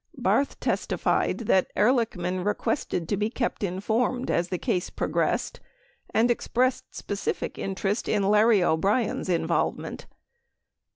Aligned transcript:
3 0.15 0.21
Barth 0.23 0.59
testified 0.59 1.37
that 1.41 1.69
Ehrlichman 1.75 2.43
requested 2.43 3.07
to 3.07 3.15
be 3.15 3.29
kept 3.29 3.61
informed 3.63 4.31
as 4.31 4.47
the 4.49 4.57
case 4.57 4.89
progressed 4.89 5.59
and 6.11 6.31
expressed 6.31 6.95
specific 6.95 7.59
interest 7.59 8.09
in 8.09 8.23
Larry 8.23 8.63
O'Brien's 8.63 9.29
involvement. 9.29 10.07